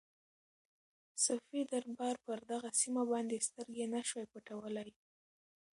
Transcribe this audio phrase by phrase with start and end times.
[1.25, 4.89] صفوي دربار پر دغه سیمه باندې سترګې نه شوای پټولای.